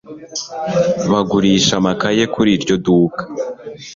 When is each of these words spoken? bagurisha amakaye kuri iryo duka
bagurisha 1.11 1.73
amakaye 1.81 2.23
kuri 2.33 2.49
iryo 2.57 2.75
duka 2.85 3.21